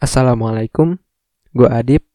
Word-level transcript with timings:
Assalamualaikum, 0.00 0.96
gue 1.52 1.68
Adip 1.68 2.08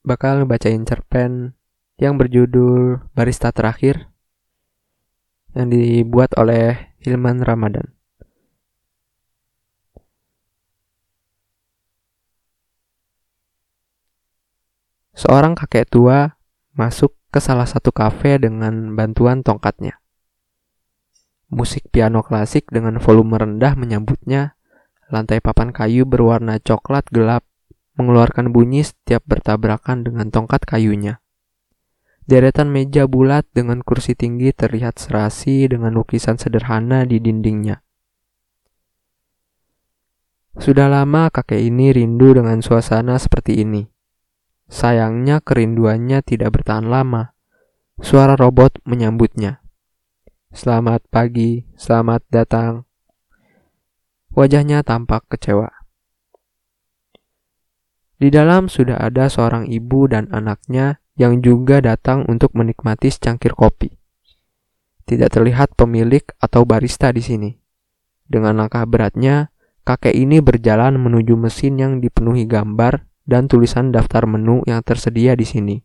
bakal 0.00 0.40
ngebacain 0.40 0.80
cerpen 0.88 1.52
yang 2.00 2.16
berjudul 2.16 3.04
Barista 3.12 3.52
Terakhir 3.52 4.08
yang 5.52 5.68
dibuat 5.68 6.32
oleh 6.40 6.96
Hilman 7.04 7.44
Ramadan. 7.44 7.92
Seorang 15.12 15.52
kakek 15.52 15.92
tua 15.92 16.40
masuk 16.72 17.12
ke 17.28 17.44
salah 17.44 17.68
satu 17.68 17.92
kafe 17.92 18.40
dengan 18.40 18.96
bantuan 18.96 19.44
tongkatnya. 19.44 20.00
Musik 21.52 21.92
piano 21.92 22.24
klasik 22.24 22.72
dengan 22.72 22.96
volume 22.96 23.36
rendah 23.36 23.76
menyambutnya 23.76 24.55
Lantai 25.06 25.38
papan 25.38 25.70
kayu 25.70 26.02
berwarna 26.02 26.58
coklat 26.58 27.06
gelap 27.14 27.46
mengeluarkan 27.94 28.50
bunyi 28.50 28.82
setiap 28.82 29.22
bertabrakan 29.24 30.02
dengan 30.02 30.28
tongkat 30.34 30.66
kayunya. 30.66 31.22
Deretan 32.26 32.74
meja 32.74 33.06
bulat 33.06 33.46
dengan 33.54 33.86
kursi 33.86 34.18
tinggi 34.18 34.50
terlihat 34.50 34.98
serasi 34.98 35.70
dengan 35.70 35.94
lukisan 35.94 36.34
sederhana 36.34 37.06
di 37.06 37.22
dindingnya. 37.22 37.86
Sudah 40.58 40.90
lama 40.90 41.30
kakek 41.30 41.62
ini 41.62 41.94
rindu 41.94 42.34
dengan 42.34 42.58
suasana 42.64 43.14
seperti 43.22 43.62
ini. 43.62 43.86
Sayangnya 44.66 45.38
kerinduannya 45.38 46.26
tidak 46.26 46.58
bertahan 46.58 46.90
lama. 46.90 47.36
Suara 48.02 48.34
robot 48.34 48.82
menyambutnya. 48.82 49.62
Selamat 50.50 51.06
pagi, 51.06 51.62
selamat 51.78 52.26
datang, 52.32 52.88
Wajahnya 54.36 54.84
tampak 54.84 55.24
kecewa. 55.32 55.72
Di 58.20 58.28
dalam 58.28 58.68
sudah 58.68 59.00
ada 59.00 59.32
seorang 59.32 59.64
ibu 59.64 60.04
dan 60.12 60.28
anaknya 60.28 61.00
yang 61.16 61.40
juga 61.40 61.80
datang 61.80 62.28
untuk 62.28 62.52
menikmati 62.52 63.08
secangkir 63.08 63.56
kopi. 63.56 63.96
Tidak 65.08 65.32
terlihat 65.32 65.72
pemilik 65.72 66.20
atau 66.36 66.68
barista 66.68 67.16
di 67.16 67.24
sini. 67.24 67.50
Dengan 68.28 68.60
langkah 68.60 68.84
beratnya, 68.84 69.48
kakek 69.88 70.12
ini 70.12 70.44
berjalan 70.44 71.00
menuju 71.00 71.32
mesin 71.32 71.80
yang 71.80 72.04
dipenuhi 72.04 72.44
gambar 72.44 73.08
dan 73.24 73.48
tulisan 73.48 73.88
daftar 73.88 74.28
menu 74.28 74.60
yang 74.68 74.84
tersedia 74.84 75.32
di 75.32 75.48
sini. 75.48 75.76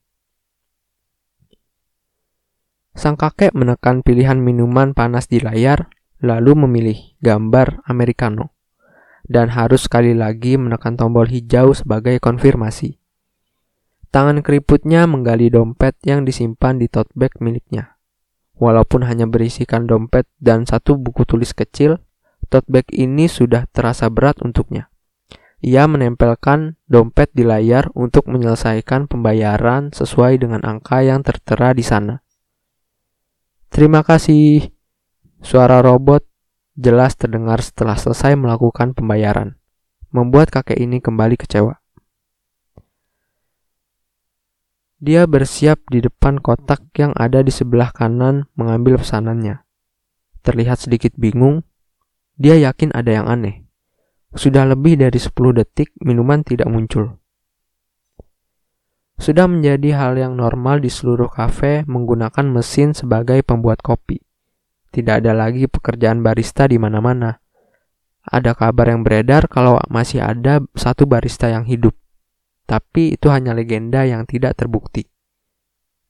Sang 2.99 3.15
kakek 3.15 3.55
menekan 3.55 4.03
pilihan 4.03 4.43
minuman 4.43 4.91
panas 4.91 5.31
di 5.31 5.39
layar 5.39 5.88
lalu 6.22 6.53
memilih 6.66 7.17
gambar 7.19 7.81
americano 7.89 8.53
dan 9.25 9.53
harus 9.53 9.86
sekali 9.86 10.14
lagi 10.14 10.58
menekan 10.58 10.97
tombol 10.97 11.25
hijau 11.30 11.73
sebagai 11.73 12.17
konfirmasi. 12.22 13.02
Tangan 14.11 14.44
keriputnya 14.44 15.08
menggali 15.08 15.47
dompet 15.47 15.95
yang 16.03 16.27
disimpan 16.27 16.75
di 16.75 16.92
tote 16.92 17.16
bag 17.16 17.31
miliknya. 17.39 17.95
Walaupun 18.59 19.08
hanya 19.08 19.25
berisikan 19.25 19.88
dompet 19.88 20.27
dan 20.38 20.67
satu 20.67 20.99
buku 20.99 21.23
tulis 21.23 21.55
kecil, 21.55 21.97
tote 22.52 22.67
bag 22.67 22.86
ini 22.92 23.31
sudah 23.31 23.66
terasa 23.72 24.11
berat 24.11 24.44
untuknya. 24.44 24.92
Ia 25.64 25.88
menempelkan 25.88 26.75
dompet 26.89 27.31
di 27.31 27.47
layar 27.47 27.88
untuk 27.95 28.27
menyelesaikan 28.27 29.08
pembayaran 29.08 29.95
sesuai 29.95 30.42
dengan 30.42 30.66
angka 30.67 31.05
yang 31.05 31.23
tertera 31.23 31.72
di 31.72 31.86
sana. 31.86 32.25
Terima 33.72 34.03
kasih, 34.03 34.73
Suara 35.42 35.81
robot 35.81 36.22
jelas 36.78 37.17
terdengar 37.17 37.66
setelah 37.66 37.97
selesai 37.97 38.38
melakukan 38.38 38.94
pembayaran, 38.94 39.58
membuat 40.14 40.53
kakek 40.53 40.78
ini 40.78 41.02
kembali 41.02 41.33
kecewa. 41.33 41.81
Dia 45.02 45.25
bersiap 45.25 45.81
di 45.89 45.98
depan 46.06 46.38
kotak 46.38 46.86
yang 46.94 47.17
ada 47.17 47.42
di 47.42 47.50
sebelah 47.50 47.89
kanan 47.89 48.45
mengambil 48.54 49.02
pesanannya. 49.02 49.65
Terlihat 50.45 50.86
sedikit 50.86 51.17
bingung, 51.17 51.65
dia 52.38 52.61
yakin 52.61 52.94
ada 52.94 53.10
yang 53.10 53.26
aneh. 53.26 53.65
Sudah 54.38 54.70
lebih 54.70 55.02
dari 55.02 55.17
10 55.17 55.33
detik 55.58 55.89
minuman 56.05 56.45
tidak 56.45 56.70
muncul. 56.70 57.17
Sudah 59.17 59.49
menjadi 59.49 59.98
hal 59.98 60.21
yang 60.21 60.38
normal 60.38 60.86
di 60.86 60.94
seluruh 60.94 61.33
kafe 61.33 61.82
menggunakan 61.89 62.45
mesin 62.45 62.94
sebagai 62.94 63.42
pembuat 63.42 63.82
kopi. 63.82 64.21
Tidak 64.91 65.23
ada 65.23 65.31
lagi 65.31 65.71
pekerjaan 65.71 66.19
barista 66.19 66.67
di 66.67 66.75
mana-mana. 66.75 67.39
Ada 68.27 68.52
kabar 68.52 68.91
yang 68.91 69.07
beredar 69.07 69.47
kalau 69.47 69.79
masih 69.87 70.19
ada 70.19 70.59
satu 70.75 71.07
barista 71.07 71.47
yang 71.47 71.63
hidup. 71.63 71.95
Tapi 72.67 73.15
itu 73.15 73.31
hanya 73.31 73.55
legenda 73.55 74.03
yang 74.03 74.27
tidak 74.27 74.59
terbukti. 74.59 75.07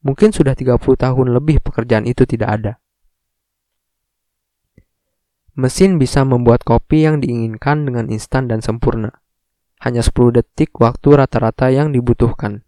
Mungkin 0.01 0.33
sudah 0.33 0.57
30 0.57 0.81
tahun 0.81 1.27
lebih 1.29 1.61
pekerjaan 1.61 2.09
itu 2.09 2.25
tidak 2.25 2.49
ada. 2.49 2.73
Mesin 5.53 6.01
bisa 6.01 6.25
membuat 6.25 6.65
kopi 6.65 7.05
yang 7.05 7.21
diinginkan 7.21 7.85
dengan 7.85 8.09
instan 8.09 8.49
dan 8.49 8.65
sempurna. 8.65 9.21
Hanya 9.77 10.01
10 10.01 10.41
detik 10.41 10.73
waktu 10.81 11.21
rata-rata 11.21 11.69
yang 11.69 11.93
dibutuhkan. 11.93 12.65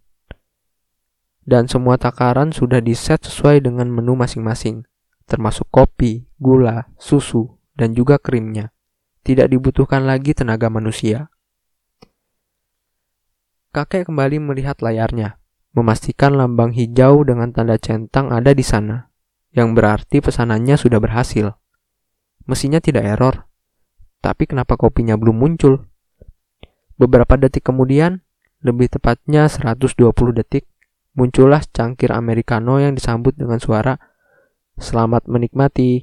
Dan 1.42 1.66
semua 1.66 1.98
takaran 1.98 2.54
sudah 2.54 2.78
diset 2.78 3.18
sesuai 3.26 3.66
dengan 3.66 3.90
menu 3.90 4.14
masing-masing 4.14 4.86
termasuk 5.24 5.68
kopi, 5.72 6.28
gula, 6.36 6.88
susu, 7.00 7.56
dan 7.74 7.96
juga 7.96 8.20
krimnya. 8.20 8.70
Tidak 9.24 9.48
dibutuhkan 9.48 10.04
lagi 10.04 10.36
tenaga 10.36 10.68
manusia. 10.68 11.32
Kakek 13.74 14.06
kembali 14.06 14.38
melihat 14.38 14.78
layarnya, 14.84 15.40
memastikan 15.74 16.38
lambang 16.38 16.70
hijau 16.70 17.26
dengan 17.26 17.50
tanda 17.50 17.74
centang 17.80 18.30
ada 18.30 18.54
di 18.54 18.62
sana, 18.62 19.10
yang 19.50 19.74
berarti 19.74 20.22
pesanannya 20.22 20.78
sudah 20.78 21.02
berhasil. 21.02 21.58
Mesinnya 22.46 22.78
tidak 22.78 23.02
error, 23.02 23.48
tapi 24.22 24.46
kenapa 24.46 24.78
kopinya 24.78 25.18
belum 25.18 25.34
muncul? 25.34 25.90
Beberapa 26.94 27.34
detik 27.34 27.66
kemudian, 27.66 28.22
lebih 28.62 28.86
tepatnya 28.92 29.50
120 29.50 30.14
detik, 30.36 30.70
muncullah 31.18 31.66
cangkir 31.66 32.14
americano 32.14 32.78
yang 32.78 32.94
disambut 32.94 33.34
dengan 33.34 33.58
suara 33.58 33.98
Selamat 34.74 35.30
menikmati 35.30 36.02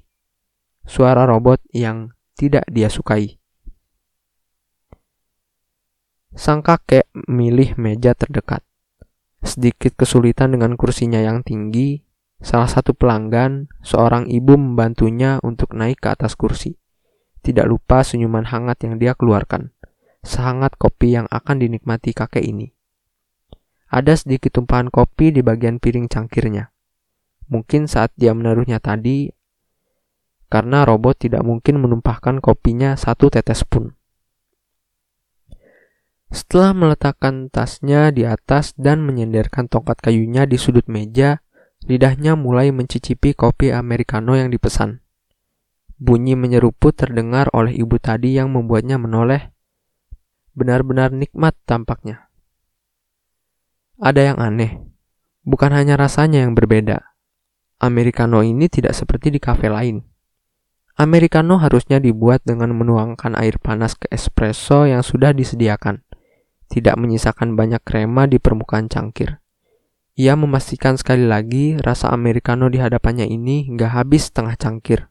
suara 0.88 1.28
robot 1.28 1.60
yang 1.76 2.16
tidak 2.40 2.64
dia 2.72 2.88
sukai. 2.88 3.36
Sang 6.32 6.64
kakek 6.64 7.12
memilih 7.12 7.76
meja 7.76 8.16
terdekat. 8.16 8.64
Sedikit 9.44 10.00
kesulitan 10.00 10.56
dengan 10.56 10.80
kursinya 10.80 11.20
yang 11.20 11.44
tinggi, 11.44 12.00
salah 12.40 12.72
satu 12.72 12.96
pelanggan, 12.96 13.68
seorang 13.84 14.32
ibu 14.32 14.56
membantunya 14.56 15.44
untuk 15.44 15.76
naik 15.76 16.00
ke 16.00 16.08
atas 16.16 16.40
kursi. 16.40 16.80
Tidak 17.44 17.68
lupa 17.68 18.08
senyuman 18.08 18.48
hangat 18.48 18.88
yang 18.88 18.96
dia 18.96 19.12
keluarkan. 19.20 19.76
Sehangat 20.24 20.80
kopi 20.80 21.20
yang 21.20 21.28
akan 21.28 21.60
dinikmati 21.60 22.16
kakek 22.16 22.48
ini. 22.48 22.72
Ada 23.92 24.24
sedikit 24.24 24.56
tumpahan 24.56 24.88
kopi 24.88 25.36
di 25.36 25.44
bagian 25.44 25.84
piring 25.84 26.08
cangkirnya. 26.08 26.72
Mungkin 27.52 27.92
saat 27.92 28.16
dia 28.16 28.32
menaruhnya 28.32 28.80
tadi, 28.80 29.28
karena 30.48 30.88
robot 30.88 31.28
tidak 31.28 31.44
mungkin 31.44 31.84
menumpahkan 31.84 32.40
kopinya 32.40 32.96
satu 32.96 33.28
tetes 33.28 33.68
pun. 33.68 33.96
Setelah 36.32 36.72
meletakkan 36.72 37.52
tasnya 37.52 38.08
di 38.16 38.24
atas 38.24 38.72
dan 38.80 39.04
menyenderkan 39.04 39.68
tongkat 39.68 40.00
kayunya 40.00 40.48
di 40.48 40.56
sudut 40.56 40.88
meja, 40.88 41.44
lidahnya 41.84 42.40
mulai 42.40 42.72
mencicipi 42.72 43.36
kopi 43.36 43.76
americano 43.76 44.40
yang 44.40 44.48
dipesan. 44.48 45.04
Bunyi 46.00 46.40
menyeruput 46.40 46.96
terdengar 46.96 47.52
oleh 47.52 47.76
ibu 47.76 48.00
tadi 48.00 48.40
yang 48.40 48.48
membuatnya 48.48 48.96
menoleh. 48.96 49.52
Benar-benar 50.56 51.12
nikmat 51.12 51.52
tampaknya. 51.68 52.32
Ada 54.00 54.34
yang 54.34 54.38
aneh, 54.40 54.82
bukan 55.44 55.76
hanya 55.76 56.00
rasanya 56.00 56.48
yang 56.48 56.56
berbeda, 56.56 57.11
Americano 57.82 58.46
ini 58.46 58.70
tidak 58.70 58.94
seperti 58.94 59.34
di 59.34 59.42
kafe 59.42 59.66
lain. 59.66 60.06
Americano 61.02 61.58
harusnya 61.58 61.98
dibuat 61.98 62.46
dengan 62.46 62.78
menuangkan 62.78 63.34
air 63.34 63.58
panas 63.58 63.98
ke 63.98 64.06
espresso 64.14 64.86
yang 64.86 65.02
sudah 65.02 65.34
disediakan, 65.34 66.06
tidak 66.70 66.94
menyisakan 67.02 67.58
banyak 67.58 67.82
krema 67.82 68.30
di 68.30 68.38
permukaan 68.38 68.86
cangkir. 68.86 69.42
Ia 70.14 70.38
memastikan 70.38 70.94
sekali 70.94 71.26
lagi 71.26 71.82
rasa 71.82 72.14
Americano 72.14 72.70
di 72.70 72.78
hadapannya 72.78 73.26
ini 73.26 73.66
hingga 73.66 73.90
habis 73.98 74.30
setengah 74.30 74.54
cangkir. 74.62 75.10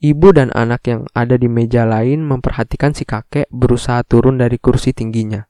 Ibu 0.00 0.28
dan 0.32 0.48
anak 0.56 0.88
yang 0.88 1.04
ada 1.12 1.36
di 1.36 1.48
meja 1.48 1.84
lain 1.84 2.24
memperhatikan 2.24 2.96
si 2.96 3.04
kakek 3.04 3.52
berusaha 3.52 4.00
turun 4.00 4.40
dari 4.40 4.56
kursi 4.56 4.96
tingginya. 4.96 5.44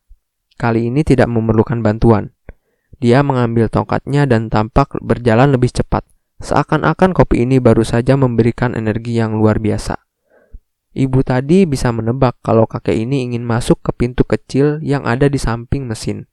Kali 0.58 0.90
ini 0.90 1.06
tidak 1.06 1.30
memerlukan 1.30 1.82
bantuan. 1.86 2.35
Dia 2.96 3.20
mengambil 3.20 3.68
tongkatnya 3.68 4.24
dan 4.24 4.48
tampak 4.48 4.96
berjalan 5.04 5.52
lebih 5.52 5.68
cepat, 5.68 6.04
seakan-akan 6.40 7.12
kopi 7.12 7.44
ini 7.44 7.60
baru 7.60 7.84
saja 7.84 8.16
memberikan 8.16 8.72
energi 8.72 9.20
yang 9.20 9.36
luar 9.36 9.60
biasa. 9.60 10.00
Ibu 10.96 11.20
tadi 11.20 11.68
bisa 11.68 11.92
menebak 11.92 12.40
kalau 12.40 12.64
kakek 12.64 12.96
ini 12.96 13.28
ingin 13.28 13.44
masuk 13.44 13.84
ke 13.84 13.92
pintu 13.92 14.24
kecil 14.24 14.80
yang 14.80 15.04
ada 15.04 15.28
di 15.28 15.36
samping 15.36 15.84
mesin. 15.84 16.24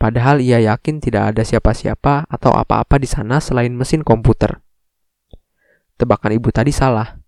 Padahal 0.00 0.42
ia 0.42 0.58
yakin 0.58 0.98
tidak 0.98 1.30
ada 1.30 1.46
siapa-siapa 1.46 2.26
atau 2.26 2.50
apa-apa 2.56 2.98
di 2.98 3.06
sana 3.06 3.38
selain 3.38 3.70
mesin 3.70 4.02
komputer. 4.02 4.58
Tebakan 5.94 6.34
ibu 6.34 6.50
tadi 6.50 6.74
salah. 6.74 7.20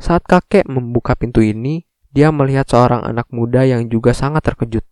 Saat 0.00 0.24
kakek 0.24 0.64
membuka 0.64 1.12
pintu 1.12 1.44
ini, 1.44 1.84
dia 2.14 2.30
melihat 2.30 2.70
seorang 2.70 3.02
anak 3.02 3.28
muda 3.34 3.66
yang 3.66 3.90
juga 3.90 4.14
sangat 4.14 4.46
terkejut. 4.46 4.86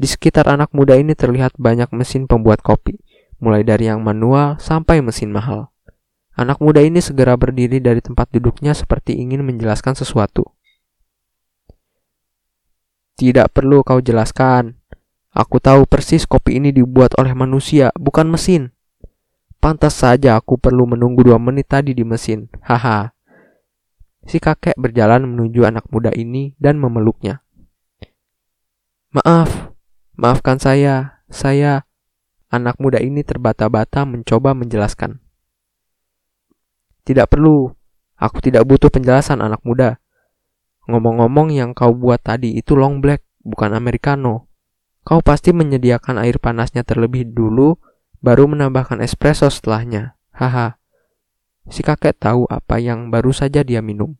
Di 0.00 0.08
sekitar 0.08 0.48
anak 0.48 0.72
muda 0.72 0.96
ini 0.96 1.12
terlihat 1.12 1.60
banyak 1.60 1.92
mesin 1.92 2.24
pembuat 2.24 2.64
kopi, 2.64 2.96
mulai 3.36 3.60
dari 3.60 3.92
yang 3.92 4.00
manual 4.00 4.56
sampai 4.56 5.04
mesin 5.04 5.28
mahal. 5.28 5.68
Anak 6.32 6.56
muda 6.56 6.80
ini 6.80 7.04
segera 7.04 7.36
berdiri 7.36 7.84
dari 7.84 8.00
tempat 8.00 8.32
duduknya 8.32 8.72
seperti 8.72 9.20
ingin 9.20 9.44
menjelaskan 9.44 9.92
sesuatu. 9.92 10.56
Tidak 13.20 13.52
perlu 13.52 13.84
kau 13.84 14.00
jelaskan. 14.00 14.80
Aku 15.36 15.60
tahu 15.60 15.84
persis 15.84 16.24
kopi 16.24 16.56
ini 16.56 16.72
dibuat 16.72 17.12
oleh 17.20 17.36
manusia, 17.36 17.92
bukan 17.92 18.32
mesin. 18.32 18.72
Pantas 19.60 20.00
saja 20.00 20.40
aku 20.40 20.56
perlu 20.56 20.88
menunggu 20.88 21.28
dua 21.28 21.36
menit 21.36 21.68
tadi 21.68 21.92
di 21.92 22.08
mesin. 22.08 22.48
Haha. 22.64 23.12
Si 24.24 24.40
kakek 24.40 24.80
berjalan 24.80 25.28
menuju 25.28 25.68
anak 25.68 25.92
muda 25.92 26.08
ini 26.16 26.56
dan 26.56 26.80
memeluknya. 26.80 27.44
Maaf, 29.12 29.69
maafkan 30.20 30.60
saya. 30.60 31.24
Saya, 31.32 31.88
anak 32.52 32.76
muda 32.76 33.00
ini 33.00 33.24
terbata-bata 33.24 34.04
mencoba 34.04 34.52
menjelaskan. 34.52 35.22
Tidak 37.08 37.24
perlu. 37.30 37.72
Aku 38.20 38.44
tidak 38.44 38.68
butuh 38.68 38.92
penjelasan 38.92 39.40
anak 39.40 39.64
muda. 39.64 39.96
Ngomong-ngomong 40.84 41.54
yang 41.54 41.72
kau 41.72 41.96
buat 41.96 42.20
tadi 42.20 42.52
itu 42.58 42.76
long 42.76 43.00
black, 43.00 43.24
bukan 43.40 43.72
americano. 43.72 44.50
Kau 45.06 45.24
pasti 45.24 45.56
menyediakan 45.56 46.20
air 46.20 46.36
panasnya 46.36 46.84
terlebih 46.84 47.32
dulu, 47.32 47.80
baru 48.20 48.44
menambahkan 48.50 49.00
espresso 49.00 49.48
setelahnya. 49.48 50.18
Haha. 50.36 50.76
Si 51.70 51.80
kakek 51.80 52.18
tahu 52.20 52.44
apa 52.50 52.76
yang 52.82 53.08
baru 53.08 53.32
saja 53.32 53.64
dia 53.64 53.80
minum. 53.80 54.18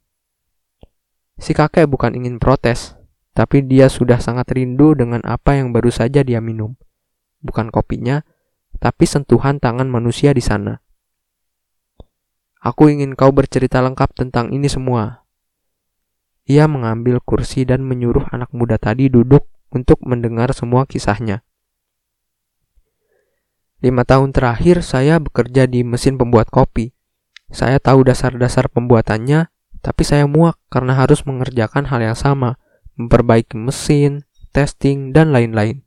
Si 1.36 1.52
kakek 1.52 1.90
bukan 1.90 2.16
ingin 2.16 2.40
protes, 2.40 2.99
tapi 3.34 3.62
dia 3.62 3.86
sudah 3.86 4.18
sangat 4.18 4.50
rindu 4.52 4.92
dengan 4.98 5.22
apa 5.22 5.54
yang 5.56 5.70
baru 5.70 5.88
saja 5.88 6.26
dia 6.26 6.42
minum. 6.42 6.74
Bukan 7.40 7.70
kopinya, 7.72 8.26
tapi 8.82 9.04
sentuhan 9.06 9.62
tangan 9.62 9.86
manusia 9.86 10.34
di 10.34 10.42
sana. 10.42 10.82
Aku 12.60 12.92
ingin 12.92 13.16
kau 13.16 13.32
bercerita 13.32 13.80
lengkap 13.80 14.12
tentang 14.12 14.52
ini 14.52 14.68
semua. 14.68 15.24
Ia 16.44 16.68
mengambil 16.68 17.22
kursi 17.24 17.64
dan 17.64 17.86
menyuruh 17.86 18.28
anak 18.34 18.52
muda 18.52 18.76
tadi 18.76 19.08
duduk 19.08 19.48
untuk 19.72 20.02
mendengar 20.04 20.52
semua 20.52 20.84
kisahnya. 20.84 21.40
Lima 23.80 24.04
tahun 24.04 24.36
terakhir 24.36 24.84
saya 24.84 25.16
bekerja 25.16 25.64
di 25.64 25.80
mesin 25.80 26.20
pembuat 26.20 26.52
kopi. 26.52 26.92
Saya 27.48 27.80
tahu 27.80 28.04
dasar-dasar 28.04 28.68
pembuatannya, 28.68 29.48
tapi 29.80 30.02
saya 30.04 30.28
muak 30.28 30.60
karena 30.68 30.92
harus 31.00 31.24
mengerjakan 31.24 31.88
hal 31.88 32.04
yang 32.04 32.18
sama, 32.18 32.60
memperbaiki 33.06 33.56
mesin, 33.56 34.28
testing, 34.52 35.16
dan 35.16 35.32
lain-lain. 35.32 35.82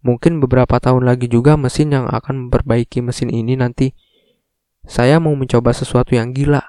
Mungkin 0.00 0.40
beberapa 0.40 0.80
tahun 0.80 1.04
lagi 1.04 1.28
juga 1.28 1.60
mesin 1.60 1.92
yang 1.92 2.08
akan 2.08 2.48
memperbaiki 2.48 3.04
mesin 3.04 3.28
ini 3.28 3.54
nanti 3.54 3.92
saya 4.88 5.20
mau 5.20 5.36
mencoba 5.36 5.76
sesuatu 5.76 6.16
yang 6.16 6.32
gila. 6.32 6.64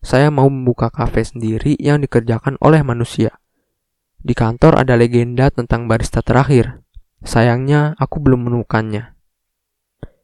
Saya 0.00 0.32
mau 0.32 0.48
membuka 0.48 0.88
kafe 0.88 1.28
sendiri 1.28 1.76
yang 1.76 2.00
dikerjakan 2.00 2.56
oleh 2.64 2.80
manusia. 2.80 3.36
Di 4.16 4.32
kantor 4.32 4.80
ada 4.80 4.96
legenda 4.96 5.52
tentang 5.52 5.84
barista 5.84 6.24
terakhir. 6.24 6.80
Sayangnya 7.20 8.00
aku 8.00 8.16
belum 8.16 8.48
menemukannya. 8.48 9.12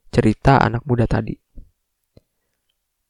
Cerita 0.09 0.57
anak 0.65 0.89
muda 0.89 1.05
tadi. 1.05 1.37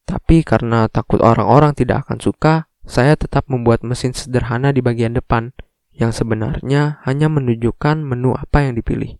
Tapi 0.03 0.43
karena 0.43 0.91
takut 0.91 1.23
orang-orang 1.23 1.71
tidak 1.71 2.07
akan 2.07 2.19
suka, 2.19 2.53
saya 2.83 3.15
tetap 3.15 3.47
membuat 3.47 3.83
mesin 3.83 4.11
sederhana 4.11 4.75
di 4.75 4.79
bagian 4.79 5.15
depan 5.15 5.55
yang 5.97 6.13
sebenarnya 6.13 7.01
hanya 7.03 7.27
menunjukkan 7.27 8.05
menu 8.05 8.37
apa 8.37 8.69
yang 8.69 8.77
dipilih. 8.77 9.17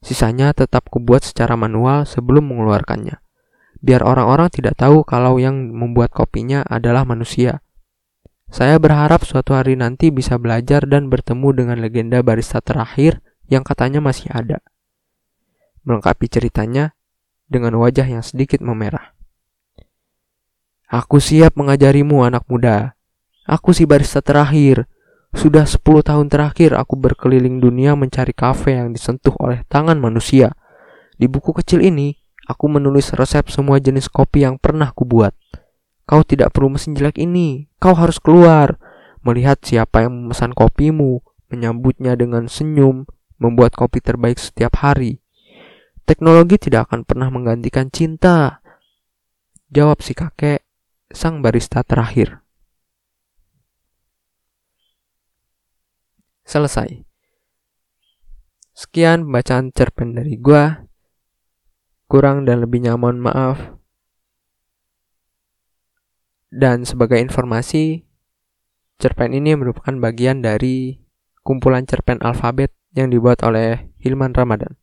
Sisanya 0.00 0.54
tetap 0.54 0.86
kubuat 0.88 1.26
secara 1.26 1.58
manual 1.58 2.06
sebelum 2.06 2.46
mengeluarkannya 2.48 3.18
biar 3.80 4.04
orang-orang 4.04 4.52
tidak 4.52 4.76
tahu 4.76 5.02
kalau 5.02 5.40
yang 5.40 5.56
membuat 5.72 6.12
kopinya 6.12 6.62
adalah 6.68 7.08
manusia. 7.08 7.64
Saya 8.52 8.76
berharap 8.76 9.24
suatu 9.24 9.56
hari 9.56 9.74
nanti 9.78 10.12
bisa 10.12 10.36
belajar 10.36 10.84
dan 10.84 11.08
bertemu 11.08 11.48
dengan 11.56 11.76
legenda 11.80 12.20
barista 12.20 12.60
terakhir 12.60 13.24
yang 13.48 13.64
katanya 13.64 14.04
masih 14.04 14.28
ada. 14.30 14.60
Melengkapi 15.86 16.28
ceritanya 16.28 16.92
dengan 17.48 17.78
wajah 17.80 18.04
yang 18.04 18.22
sedikit 18.22 18.60
memerah. 18.60 19.16
Aku 20.90 21.22
siap 21.22 21.54
mengajarimu 21.54 22.26
anak 22.26 22.42
muda. 22.50 22.98
Aku 23.46 23.70
si 23.70 23.86
barista 23.86 24.18
terakhir. 24.18 24.90
Sudah 25.34 25.64
10 25.64 25.82
tahun 26.02 26.26
terakhir 26.26 26.74
aku 26.74 26.98
berkeliling 26.98 27.62
dunia 27.62 27.94
mencari 27.94 28.34
kafe 28.34 28.76
yang 28.76 28.90
disentuh 28.90 29.34
oleh 29.38 29.62
tangan 29.70 29.96
manusia. 29.96 30.54
Di 31.20 31.30
buku 31.30 31.54
kecil 31.54 31.84
ini, 31.84 32.20
Aku 32.50 32.66
menulis 32.66 33.14
resep 33.14 33.46
semua 33.46 33.78
jenis 33.78 34.10
kopi 34.10 34.42
yang 34.42 34.58
pernah 34.58 34.90
kubuat. 34.90 35.38
Kau 36.02 36.26
tidak 36.26 36.50
perlu 36.50 36.74
mesin 36.74 36.98
jelek 36.98 37.22
ini. 37.22 37.70
Kau 37.78 37.94
harus 37.94 38.18
keluar, 38.18 38.74
melihat 39.22 39.62
siapa 39.62 40.02
yang 40.02 40.18
memesan 40.18 40.50
kopimu, 40.50 41.22
menyambutnya 41.46 42.18
dengan 42.18 42.50
senyum, 42.50 43.06
membuat 43.38 43.78
kopi 43.78 44.02
terbaik 44.02 44.42
setiap 44.42 44.82
hari. 44.82 45.22
Teknologi 46.02 46.58
tidak 46.58 46.90
akan 46.90 47.06
pernah 47.06 47.30
menggantikan 47.30 47.86
cinta. 47.86 48.66
Jawab 49.70 50.02
si 50.02 50.18
kakek, 50.18 50.66
sang 51.14 51.46
barista 51.46 51.86
terakhir. 51.86 52.42
Selesai. 56.50 57.06
Sekian 58.74 59.22
pembacaan 59.22 59.70
cerpen 59.70 60.18
dari 60.18 60.34
gua. 60.34 60.82
Kurang 62.10 62.42
dan 62.42 62.66
lebih 62.66 62.82
nyaman 62.82 63.22
maaf. 63.22 63.78
Dan 66.50 66.82
sebagai 66.82 67.22
informasi, 67.22 68.02
cerpen 68.98 69.30
ini 69.30 69.54
merupakan 69.54 69.94
bagian 70.02 70.42
dari 70.42 70.98
kumpulan 71.46 71.86
cerpen 71.86 72.18
alfabet 72.18 72.74
yang 72.98 73.14
dibuat 73.14 73.46
oleh 73.46 73.94
Hilman 74.02 74.34
Ramadan. 74.34 74.74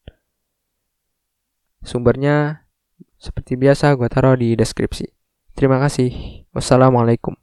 Sumbernya 1.84 2.64
seperti 3.20 3.60
biasa 3.60 3.92
gue 4.00 4.08
taruh 4.08 4.40
di 4.40 4.56
deskripsi. 4.56 5.12
Terima 5.52 5.84
kasih. 5.84 6.48
Wassalamualaikum. 6.56 7.36